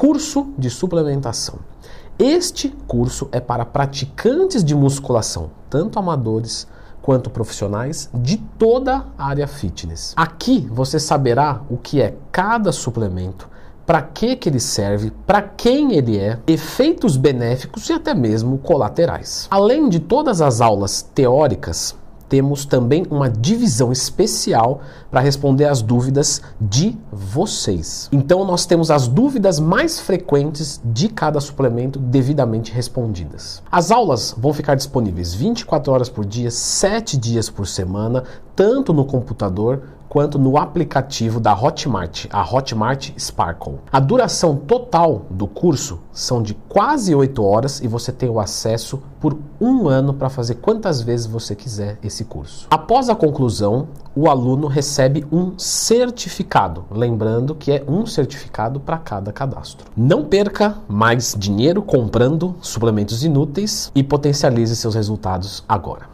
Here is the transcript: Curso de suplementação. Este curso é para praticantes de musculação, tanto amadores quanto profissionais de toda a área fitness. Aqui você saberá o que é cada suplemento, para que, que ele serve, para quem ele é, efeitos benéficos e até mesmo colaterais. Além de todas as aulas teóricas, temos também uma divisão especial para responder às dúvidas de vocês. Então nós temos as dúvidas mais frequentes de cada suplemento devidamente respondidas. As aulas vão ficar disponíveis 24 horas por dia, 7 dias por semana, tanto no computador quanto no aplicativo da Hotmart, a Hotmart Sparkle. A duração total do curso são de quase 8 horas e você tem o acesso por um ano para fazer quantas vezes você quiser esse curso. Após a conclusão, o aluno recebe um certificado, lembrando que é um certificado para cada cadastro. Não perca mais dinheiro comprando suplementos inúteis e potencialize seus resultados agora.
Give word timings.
Curso 0.00 0.54
de 0.56 0.70
suplementação. 0.70 1.58
Este 2.18 2.70
curso 2.88 3.28
é 3.32 3.38
para 3.38 3.66
praticantes 3.66 4.64
de 4.64 4.74
musculação, 4.74 5.50
tanto 5.68 5.98
amadores 5.98 6.66
quanto 7.02 7.28
profissionais 7.28 8.08
de 8.14 8.38
toda 8.38 9.04
a 9.18 9.26
área 9.26 9.46
fitness. 9.46 10.14
Aqui 10.16 10.66
você 10.72 10.98
saberá 10.98 11.60
o 11.68 11.76
que 11.76 12.00
é 12.00 12.14
cada 12.32 12.72
suplemento, 12.72 13.46
para 13.84 14.00
que, 14.00 14.36
que 14.36 14.48
ele 14.48 14.58
serve, 14.58 15.12
para 15.26 15.42
quem 15.42 15.92
ele 15.92 16.16
é, 16.16 16.38
efeitos 16.46 17.18
benéficos 17.18 17.90
e 17.90 17.92
até 17.92 18.14
mesmo 18.14 18.56
colaterais. 18.56 19.48
Além 19.50 19.90
de 19.90 20.00
todas 20.00 20.40
as 20.40 20.62
aulas 20.62 21.02
teóricas, 21.02 21.94
temos 22.30 22.64
também 22.64 23.04
uma 23.10 23.28
divisão 23.28 23.90
especial 23.90 24.80
para 25.10 25.20
responder 25.20 25.64
às 25.64 25.82
dúvidas 25.82 26.40
de 26.60 26.96
vocês. 27.12 28.08
Então 28.12 28.44
nós 28.44 28.64
temos 28.64 28.88
as 28.88 29.08
dúvidas 29.08 29.58
mais 29.58 30.00
frequentes 30.00 30.80
de 30.84 31.08
cada 31.08 31.40
suplemento 31.40 31.98
devidamente 31.98 32.72
respondidas. 32.72 33.60
As 33.70 33.90
aulas 33.90 34.32
vão 34.38 34.54
ficar 34.54 34.76
disponíveis 34.76 35.34
24 35.34 35.92
horas 35.92 36.08
por 36.08 36.24
dia, 36.24 36.52
7 36.52 37.16
dias 37.16 37.50
por 37.50 37.66
semana, 37.66 38.22
tanto 38.60 38.92
no 38.92 39.06
computador 39.06 39.84
quanto 40.06 40.38
no 40.38 40.58
aplicativo 40.58 41.40
da 41.40 41.54
Hotmart, 41.54 42.26
a 42.30 42.42
Hotmart 42.42 43.10
Sparkle. 43.18 43.78
A 43.90 43.98
duração 43.98 44.54
total 44.54 45.24
do 45.30 45.46
curso 45.46 46.00
são 46.12 46.42
de 46.42 46.52
quase 46.68 47.14
8 47.14 47.42
horas 47.42 47.80
e 47.80 47.88
você 47.88 48.12
tem 48.12 48.28
o 48.28 48.38
acesso 48.38 49.02
por 49.18 49.38
um 49.58 49.88
ano 49.88 50.12
para 50.12 50.28
fazer 50.28 50.56
quantas 50.56 51.00
vezes 51.00 51.24
você 51.24 51.54
quiser 51.54 51.98
esse 52.02 52.22
curso. 52.22 52.66
Após 52.70 53.08
a 53.08 53.14
conclusão, 53.14 53.88
o 54.14 54.28
aluno 54.28 54.66
recebe 54.66 55.24
um 55.32 55.58
certificado, 55.58 56.84
lembrando 56.90 57.54
que 57.54 57.72
é 57.72 57.82
um 57.88 58.04
certificado 58.04 58.78
para 58.78 58.98
cada 58.98 59.32
cadastro. 59.32 59.86
Não 59.96 60.22
perca 60.26 60.76
mais 60.86 61.34
dinheiro 61.38 61.80
comprando 61.80 62.54
suplementos 62.60 63.24
inúteis 63.24 63.90
e 63.94 64.02
potencialize 64.02 64.76
seus 64.76 64.94
resultados 64.94 65.64
agora. 65.66 66.10